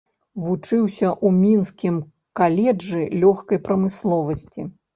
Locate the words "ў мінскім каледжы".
1.09-3.05